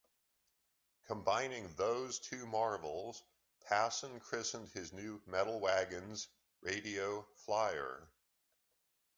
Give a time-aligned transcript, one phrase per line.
[1.05, 3.21] Combining those two marvels,
[3.69, 6.27] Pasin christened his new metal wagons
[6.61, 8.07] "Radio Flyer".